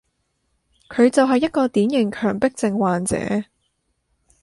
[0.89, 3.15] 佢就係一個典型強迫症患者